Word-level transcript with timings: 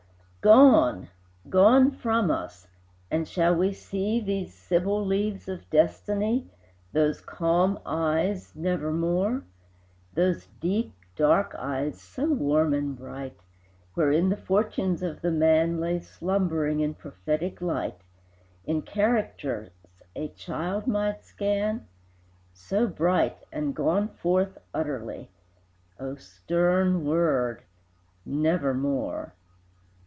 Gone, 0.43 1.07
gone 1.51 1.91
from 1.91 2.31
us! 2.31 2.67
and 3.11 3.27
shall 3.27 3.53
we 3.55 3.73
see 3.73 4.19
These 4.19 4.55
sibyl 4.55 5.05
leaves 5.05 5.47
of 5.47 5.69
destiny, 5.69 6.49
Those 6.93 7.21
calm 7.21 7.77
eyes, 7.85 8.51
nevermore? 8.55 9.43
Those 10.15 10.47
deep, 10.59 10.95
dark 11.15 11.53
eyes 11.59 12.01
so 12.01 12.25
warm 12.25 12.73
and 12.73 12.97
bright, 12.97 13.37
Wherein 13.93 14.29
the 14.29 14.35
fortunes 14.35 15.03
of 15.03 15.21
the 15.21 15.29
man 15.29 15.79
Lay 15.79 15.99
slumbering 15.99 16.79
in 16.79 16.95
prophetic 16.95 17.61
light, 17.61 18.01
In 18.65 18.81
characters 18.81 19.69
a 20.15 20.29
child 20.29 20.87
might 20.87 21.23
scan? 21.23 21.85
So 22.51 22.87
bright, 22.87 23.37
and 23.51 23.75
gone 23.75 24.07
forth 24.07 24.57
utterly! 24.73 25.29
O 25.99 26.15
stern 26.15 27.05
word 27.05 27.61
Nevermore! 28.25 29.35